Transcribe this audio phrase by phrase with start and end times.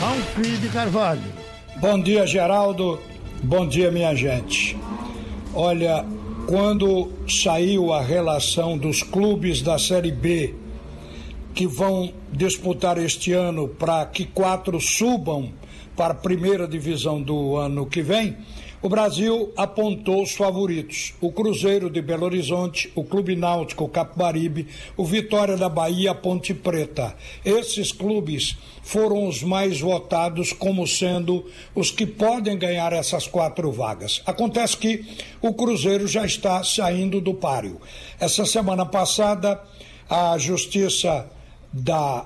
[0.00, 1.20] Alcide Carvalho.
[1.80, 3.00] Bom dia, Geraldo.
[3.42, 4.76] Bom dia, minha gente.
[5.52, 6.04] Olha,
[6.46, 10.54] quando saiu a relação dos clubes da Série B
[11.52, 15.52] que vão disputar este ano para que quatro subam
[15.96, 18.36] para a primeira divisão do ano que vem,
[18.80, 25.04] o Brasil apontou os favoritos: o Cruzeiro de Belo Horizonte, o Clube Náutico Capibaribe, o
[25.04, 27.14] Vitória da Bahia, Ponte Preta.
[27.44, 31.44] Esses clubes foram os mais votados como sendo
[31.74, 34.22] os que podem ganhar essas quatro vagas.
[34.24, 35.04] Acontece que
[35.42, 37.80] o Cruzeiro já está saindo do páreo.
[38.20, 39.60] Essa semana passada,
[40.08, 41.28] a Justiça
[41.72, 42.24] da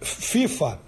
[0.00, 0.87] FIFA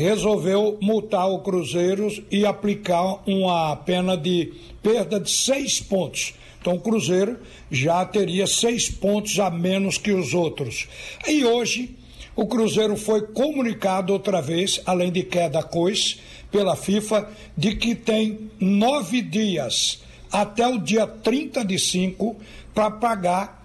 [0.00, 6.34] resolveu multar o Cruzeiro e aplicar uma pena de perda de seis pontos.
[6.60, 7.38] Então o Cruzeiro
[7.70, 10.88] já teria seis pontos a menos que os outros.
[11.28, 11.96] E hoje
[12.34, 16.18] o Cruzeiro foi comunicado outra vez, além de queda cois,
[16.50, 22.36] pela FIFA, de que tem nove dias até o dia 30 de 5
[22.74, 23.63] para pagar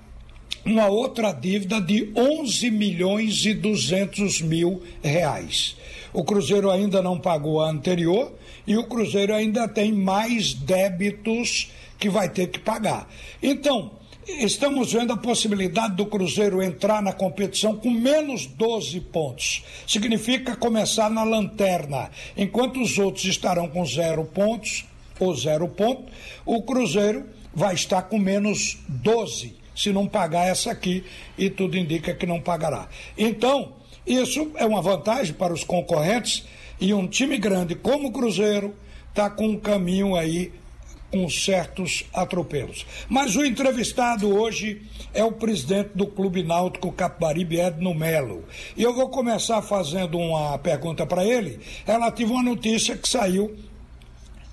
[0.65, 5.75] uma outra dívida de 11 milhões e 200 mil reais.
[6.11, 8.33] O Cruzeiro ainda não pagou a anterior
[8.65, 13.07] e o Cruzeiro ainda tem mais débitos que vai ter que pagar.
[13.41, 13.91] Então,
[14.27, 19.63] estamos vendo a possibilidade do Cruzeiro entrar na competição com menos 12 pontos.
[19.87, 22.09] Significa começar na lanterna.
[22.37, 24.85] Enquanto os outros estarão com zero pontos,
[25.19, 26.11] ou zero ponto,
[26.45, 31.05] o Cruzeiro vai estar com menos 12, se não pagar essa aqui,
[31.37, 32.89] e tudo indica que não pagará.
[33.17, 33.73] Então,
[34.05, 36.45] isso é uma vantagem para os concorrentes
[36.81, 38.75] e um time grande como o Cruzeiro
[39.09, 40.51] está com um caminho aí
[41.09, 42.85] com certos atropelos.
[43.07, 44.81] Mas o entrevistado hoje
[45.13, 48.43] é o presidente do Clube Náutico Capibaribe, Edno Melo.
[48.75, 53.55] E eu vou começar fazendo uma pergunta para ele relativa a uma notícia que saiu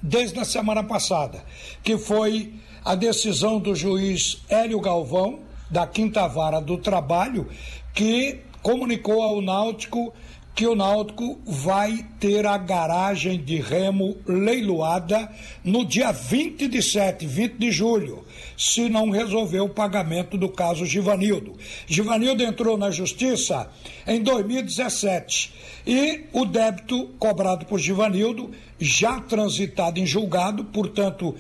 [0.01, 1.45] desde a semana passada,
[1.83, 2.55] que foi
[2.87, 7.49] a decisão do juiz Hélio Galvão, da Quinta Vara do Trabalho,
[7.93, 10.15] que comunicou ao Náutico
[10.55, 15.29] que o Náutico vai ter a garagem de remo leiloada
[15.63, 18.25] no dia 20 de 7, 20 de julho,
[18.57, 21.59] se não resolver o pagamento do caso Givanildo.
[21.87, 23.69] Givanildo entrou na justiça
[24.07, 25.53] em 2017
[25.87, 31.35] e o débito cobrado por Givanildo já transitado em julgado, portanto,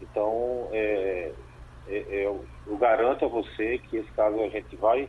[0.00, 1.32] Então, é,
[1.88, 5.08] é, é, eu garanto a você que esse caso a gente vai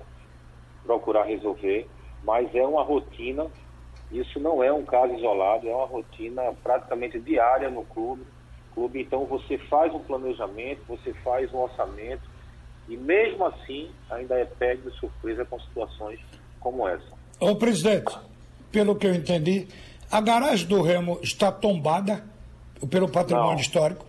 [0.84, 1.88] procurar resolver,
[2.24, 3.50] mas é uma rotina
[4.20, 8.24] isso não é um caso isolado, é uma rotina praticamente diária no clube.
[8.74, 9.02] clube.
[9.02, 12.24] Então você faz um planejamento, você faz um orçamento
[12.88, 16.20] e mesmo assim ainda é pego de surpresa com situações
[16.60, 17.06] como essa.
[17.40, 18.16] Ô presidente,
[18.72, 19.68] pelo que eu entendi,
[20.12, 22.24] a garagem do Remo está tombada
[22.90, 24.06] pelo patrimônio não, histórico?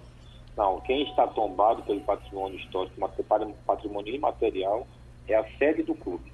[0.56, 2.94] Não, quem está tombado pelo patrimônio histórico,
[3.66, 4.86] patrimônio imaterial,
[5.26, 6.33] é a sede do clube.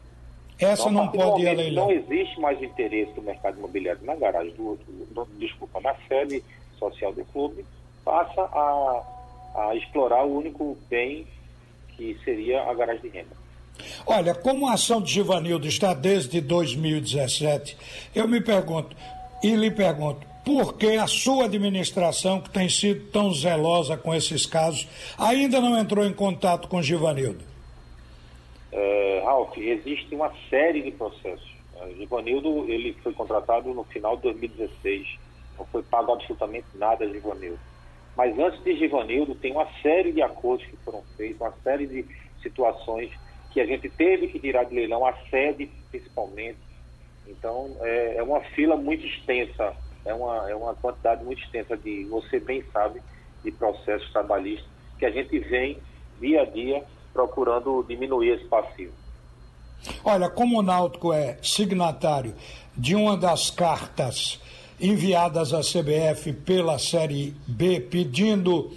[0.61, 1.87] Essa então, não pode ir a leilão.
[1.87, 4.79] Não existe mais interesse do mercado imobiliário na garagem do,
[5.11, 6.45] do, desculpa, na sede
[6.79, 7.65] social do clube,
[8.05, 9.03] passa a,
[9.55, 11.27] a explorar o único bem
[11.97, 13.41] que seria a garagem de renda.
[14.07, 17.77] Olha, como a ação de Givanildo está desde 2017,
[18.15, 18.95] eu me pergunto,
[19.43, 24.47] e lhe pergunto, por que a sua administração, que tem sido tão zelosa com esses
[24.47, 24.87] casos,
[25.19, 27.45] ainda não entrou em contato com Givanildo?
[28.73, 31.55] É, Ralf, existe uma série de processos.
[31.77, 35.19] É, Givanildo, ele foi contratado no final de 2016,
[35.59, 37.59] não foi pago absolutamente nada a Givanildo.
[38.17, 42.05] Mas antes de Givanildo, tem uma série de acordos que foram feitos, uma série de
[42.43, 43.11] situações
[43.51, 46.59] que a gente teve que tirar de leilão, a sede principalmente.
[47.27, 49.75] Então, é, é uma fila muito extensa,
[50.05, 53.01] é uma, é uma quantidade muito extensa de, você bem sabe,
[53.43, 54.69] de processos trabalhistas
[54.99, 55.79] que a gente vem
[56.21, 58.93] dia a dia procurando diminuir esse passivo.
[60.05, 62.35] Olha, como o Náutico é signatário
[62.77, 64.41] de uma das cartas
[64.81, 68.71] enviadas à CBF pela Série B pedindo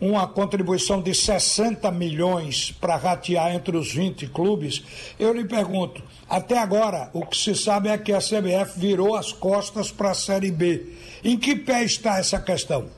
[0.00, 6.56] uma contribuição de 60 milhões para ratear entre os 20 clubes, eu lhe pergunto, até
[6.56, 10.50] agora o que se sabe é que a CBF virou as costas para a Série
[10.50, 10.94] B.
[11.22, 12.88] Em que pé está essa questão?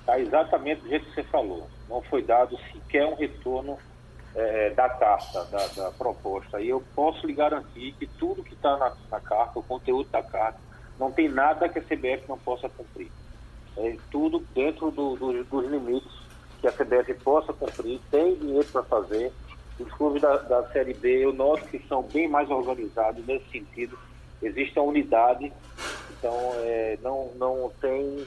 [0.00, 1.66] Está exatamente do jeito que você falou.
[1.88, 3.78] Não foi dado sequer um retorno
[4.34, 6.60] é, da carta, da, da, proposta.
[6.60, 10.22] E eu posso lhe garantir que tudo que está na, na carta, o conteúdo da
[10.22, 10.58] carta,
[10.98, 13.10] não tem nada que a CBF não possa cumprir.
[13.76, 16.12] É tudo dentro do, do, dos limites
[16.60, 19.32] que a CBF possa cumprir, tem dinheiro para fazer.
[19.78, 23.98] Os clubes da, da, Série B, eu noto que são bem mais organizados nesse sentido.
[24.40, 25.52] Existe a unidade,
[26.10, 28.24] então é, não, não tem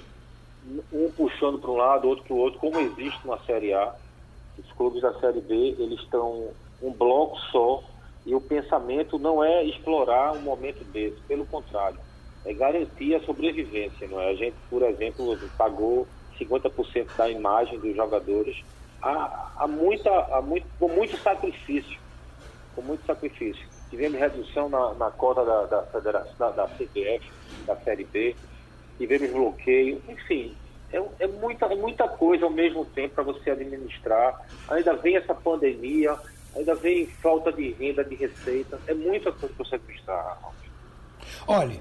[0.91, 3.95] um puxando para um lado, outro para o outro, como existe na Série A.
[4.57, 6.49] Os clubes da Série B, eles estão
[6.81, 7.83] um bloco só
[8.25, 11.99] e o pensamento não é explorar um momento desse, pelo contrário
[12.47, 14.07] é garantir a sobrevivência.
[14.07, 14.31] Não é?
[14.31, 16.07] A gente, por exemplo, pagou
[16.39, 18.63] 50% da imagem dos jogadores
[19.01, 21.99] há, há muita, há muito, com muito sacrifício.
[22.73, 23.67] Com muito sacrifício.
[23.89, 25.81] Tivemos redução na, na cota da, da,
[26.39, 27.29] da, da CBF,
[27.65, 28.35] da Série B,
[28.97, 30.55] tivemos bloqueio, enfim,
[30.91, 34.47] é, é, muita, é muita coisa ao mesmo tempo para você administrar.
[34.69, 36.15] Ainda vem essa pandemia,
[36.55, 40.39] ainda vem falta de renda, de receita, é muita coisa para você administrar.
[41.47, 41.79] Olha,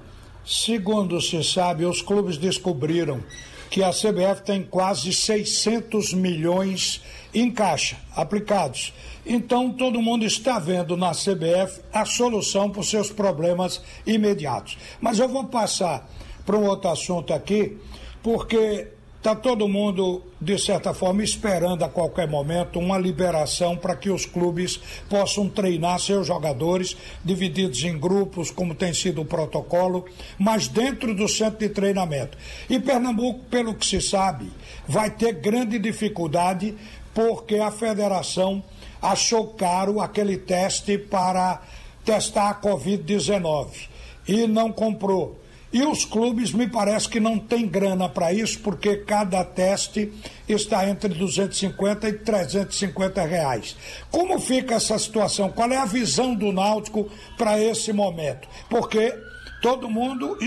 [0.49, 3.21] Segundo se sabe, os clubes descobriram
[3.69, 7.03] que a CBF tem quase 600 milhões
[7.33, 8.93] em caixa aplicados.
[9.25, 14.77] Então todo mundo está vendo na CBF a solução para os seus problemas imediatos.
[15.01, 16.09] Mas eu vou passar
[16.45, 17.77] para um outro assunto aqui,
[18.23, 18.87] porque
[19.27, 24.25] Está todo mundo, de certa forma, esperando a qualquer momento uma liberação para que os
[24.25, 24.79] clubes
[25.09, 26.95] possam treinar seus jogadores,
[27.25, 30.05] divididos em grupos, como tem sido o protocolo,
[30.39, 32.37] mas dentro do centro de treinamento.
[32.69, 34.49] E Pernambuco, pelo que se sabe,
[34.87, 36.73] vai ter grande dificuldade
[37.13, 38.63] porque a federação
[39.01, 41.61] achou caro aquele teste para
[42.05, 43.89] testar a Covid-19
[44.25, 45.37] e não comprou.
[45.71, 50.11] E os clubes me parece que não tem grana para isso, porque cada teste
[50.47, 53.75] está entre 250 e 350 reais.
[54.09, 55.51] Como fica essa situação?
[55.51, 58.47] Qual é a visão do Náutico para esse momento?
[58.69, 59.13] Porque
[59.61, 60.37] todo mundo,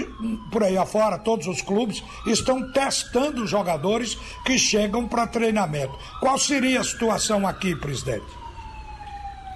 [0.51, 4.15] por aí afora, todos os clubes, estão testando os jogadores
[4.47, 5.97] que chegam para treinamento.
[6.21, 8.27] Qual seria a situação aqui, presidente?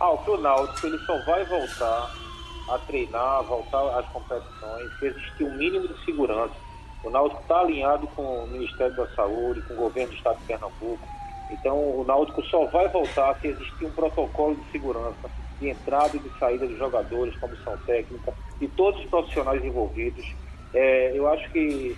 [0.01, 2.24] Ah, o Náutico ele só vai voltar
[2.69, 6.55] a treinar, a voltar às competições, se existir um mínimo de segurança.
[7.03, 10.45] O Náutico está alinhado com o Ministério da Saúde, com o governo do Estado de
[10.45, 11.07] Pernambuco.
[11.51, 15.31] Então, o Náutico só vai voltar se existir um protocolo de segurança,
[15.61, 20.25] de entrada e de saída dos jogadores, comissão técnica, e todos os profissionais envolvidos.
[20.73, 21.97] É, eu acho que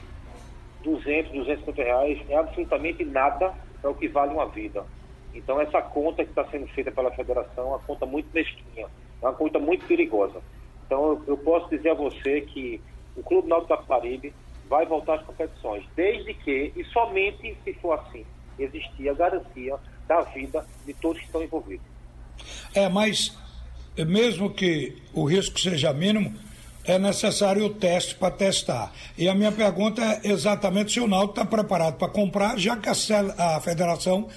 [0.83, 4.85] 200, 250 reais é absolutamente nada para o que vale uma vida.
[5.33, 8.87] Então, essa conta que está sendo feita pela federação é uma conta muito mesquinha,
[9.23, 10.41] é uma conta muito perigosa.
[10.87, 12.81] Então, eu posso dizer a você que
[13.17, 14.33] o Clube Náutico Capibaribe
[14.69, 18.25] vai voltar às competições, desde que, e somente se for assim,
[18.59, 19.77] existir a garantia
[20.07, 21.87] da vida de todos que estão envolvidos.
[22.75, 23.37] É, mas
[23.97, 26.35] mesmo que o risco seja mínimo,
[26.85, 28.93] é necessário o teste para testar.
[29.19, 32.89] E a minha pergunta é exatamente se o Náutico está preparado para comprar, já que
[32.89, 34.29] a, a federação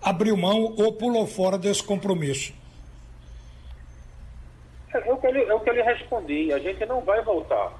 [0.00, 2.52] abriu mão ou pulou fora desse compromisso.
[4.92, 6.52] É o, que ele, é o que ele respondi.
[6.52, 7.72] A gente não vai voltar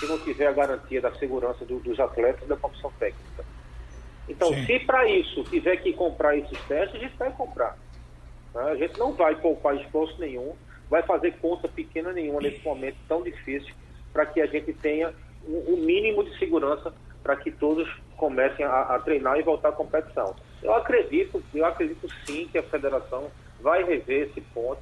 [0.00, 3.44] se não tiver a garantia da segurança do, dos atletas e da comissão técnica.
[4.28, 4.66] Então, Sim.
[4.66, 7.78] se para isso tiver que comprar esses testes, a gente vai comprar.
[8.52, 8.64] Tá?
[8.64, 10.54] A gente não vai poupar esforço nenhum
[10.88, 13.74] vai fazer conta pequena nenhuma nesse momento tão difícil
[14.12, 15.12] para que a gente tenha
[15.46, 16.92] o um, um mínimo de segurança
[17.22, 20.34] para que todos comecem a, a, treinar e voltar à competição.
[20.62, 23.30] Eu acredito, eu acredito sim que a federação
[23.60, 24.80] vai rever esse ponto.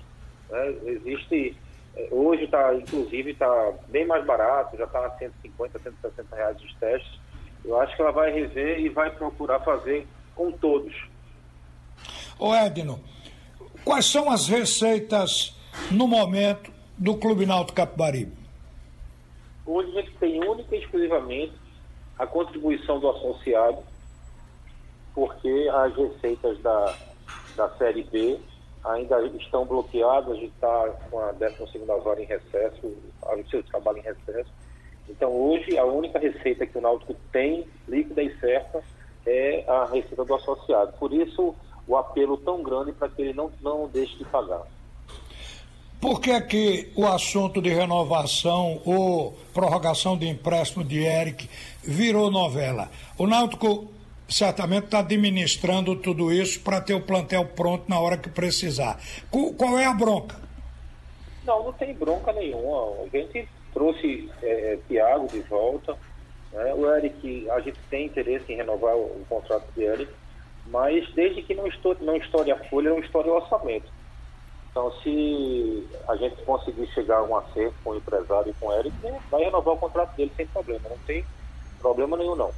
[0.51, 0.75] Né?
[0.85, 1.64] Existe é,
[2.11, 7.21] hoje está, inclusive, está bem mais barato, já está a 150, 160 reais os testes.
[7.65, 10.95] Eu acho que ela vai rever e vai procurar fazer com todos.
[12.39, 13.01] Ô Edno,
[13.85, 15.57] quais são as receitas
[15.91, 18.37] no momento do Clube Náutico Capibaribe?
[19.65, 21.55] Hoje a gente tem única e exclusivamente
[22.19, 23.79] a contribuição do associado,
[25.15, 26.95] porque as receitas da,
[27.57, 28.39] da Série B
[28.85, 33.99] ainda estão bloqueadas, a gente está com a 12 hora em recesso, a seu trabalho
[33.99, 34.51] em recesso.
[35.09, 38.83] Então hoje a única receita que o Náutico tem, líquida e certa,
[39.27, 40.93] é a receita do associado.
[40.99, 41.55] Por isso
[41.87, 44.63] o apelo tão grande para que ele não, não deixe de pagar.
[46.01, 51.49] Por que, que o assunto de renovação ou prorrogação de empréstimo de Eric
[51.83, 52.91] virou novela?
[53.17, 53.89] O Náutico
[54.29, 58.99] certamente está administrando tudo isso para ter o plantel pronto na hora que precisar.
[59.31, 60.37] Qual é a bronca?
[61.45, 63.03] Não, não tem bronca nenhuma.
[63.05, 65.97] A gente trouxe é, Thiago de volta.
[66.53, 66.73] Né?
[66.75, 70.13] O Eric, a gente tem interesse em renovar o, o contrato de Eric,
[70.67, 73.93] mas desde que não estoure, não estoure a folha, não estoure o orçamento.
[74.71, 78.73] Então, se a gente conseguir chegar a um acerto com o empresário e com o
[78.73, 80.89] Eric, né, vai renovar o contrato dele sem problema.
[80.89, 81.25] Não tem
[81.79, 82.51] problema nenhum, não.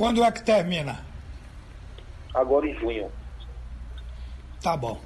[0.00, 0.98] Quando é que termina?
[2.32, 3.12] Agora em junho.
[4.62, 4.98] Tá bom.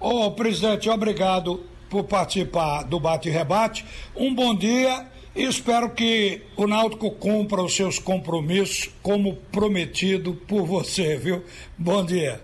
[0.00, 3.86] Ô, presidente, obrigado por participar do Bate e Rebate.
[4.16, 10.66] Um bom dia e espero que o Náutico cumpra os seus compromissos como prometido por
[10.66, 11.44] você, viu?
[11.78, 12.40] Bom dia.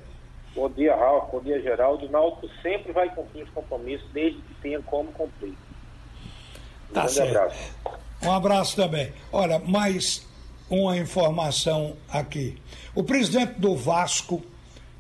[0.55, 1.33] Bom dia, Ralf.
[1.33, 2.07] Bom dia, Geraldo.
[2.07, 5.53] O Náutico sempre vai cumprir os compromissos desde que tenha como cumprir.
[6.91, 7.37] Um tá certo.
[7.37, 7.75] abraço.
[8.23, 9.13] Um abraço também.
[9.33, 10.28] Olha, mais
[10.71, 12.57] uma informação aqui.
[12.95, 14.43] O presidente do Vasco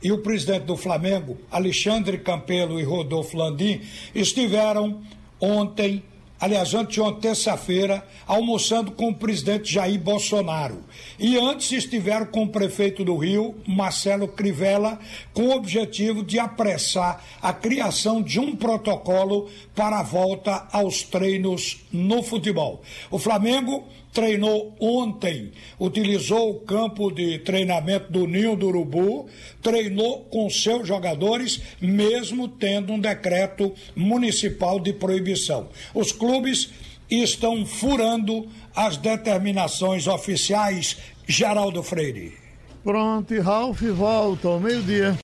[0.03, 3.81] e o presidente do Flamengo, Alexandre Campelo e Rodolfo Landim,
[4.15, 5.03] estiveram
[5.41, 6.03] ontem
[6.41, 10.85] aliás, anteontem, terça-feira, almoçando com o presidente Jair Bolsonaro.
[11.19, 14.99] E antes estiveram com o prefeito do Rio, Marcelo Crivella,
[15.33, 21.85] com o objetivo de apressar a criação de um protocolo para a volta aos treinos
[21.93, 22.83] no futebol.
[23.11, 29.29] O Flamengo treinou ontem, utilizou o campo de treinamento do Ninho do Urubu,
[29.63, 35.69] treinou com seus jogadores, mesmo tendo um decreto municipal de proibição.
[35.95, 36.28] Os clubes
[37.11, 40.97] estão furando as determinações oficiais.
[41.27, 42.37] Geraldo Freire.
[42.83, 45.17] Pronto, Ralf volta ao meio-dia.